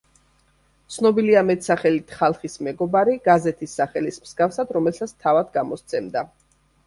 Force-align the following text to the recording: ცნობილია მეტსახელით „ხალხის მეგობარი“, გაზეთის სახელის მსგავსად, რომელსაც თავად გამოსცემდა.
ცნობილია 0.93 1.41
მეტსახელით 1.49 2.13
„ხალხის 2.21 2.55
მეგობარი“, 2.69 3.13
გაზეთის 3.29 3.77
სახელის 3.81 4.19
მსგავსად, 4.25 4.75
რომელსაც 4.79 5.15
თავად 5.27 5.55
გამოსცემდა. 5.61 6.25